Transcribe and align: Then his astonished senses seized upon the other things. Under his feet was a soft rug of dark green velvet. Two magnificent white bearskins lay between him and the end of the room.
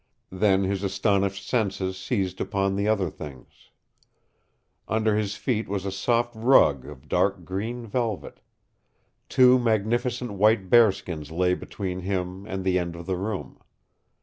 Then 0.31 0.63
his 0.63 0.81
astonished 0.81 1.47
senses 1.47 1.95
seized 1.95 2.41
upon 2.41 2.75
the 2.75 2.87
other 2.87 3.07
things. 3.11 3.69
Under 4.87 5.15
his 5.15 5.35
feet 5.35 5.69
was 5.69 5.85
a 5.85 5.91
soft 5.91 6.33
rug 6.35 6.87
of 6.87 7.07
dark 7.07 7.45
green 7.45 7.85
velvet. 7.85 8.39
Two 9.29 9.59
magnificent 9.59 10.31
white 10.31 10.71
bearskins 10.71 11.29
lay 11.29 11.53
between 11.53 11.99
him 11.99 12.47
and 12.47 12.63
the 12.65 12.79
end 12.79 12.95
of 12.95 13.05
the 13.05 13.15
room. 13.15 13.59